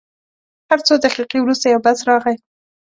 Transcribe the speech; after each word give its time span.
هر 0.69 0.79
څو 0.87 0.93
دقیقې 1.05 1.39
وروسته 1.41 1.65
یو 1.67 1.79
بس 1.85 1.99
راغی. 2.09 2.35